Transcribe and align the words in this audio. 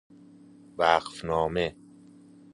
وقف 0.77 1.25
نامه 1.25 1.75